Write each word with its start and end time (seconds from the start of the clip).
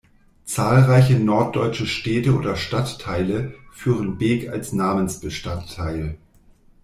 Zahlreiche 0.45 1.19
norddeutsche 1.19 1.85
Städte 1.85 2.33
oder 2.35 2.55
Stadtteile 2.55 3.53
führen 3.71 4.17
Bek 4.17 4.49
als 4.49 4.73
Namensbestandteil. 4.73 6.17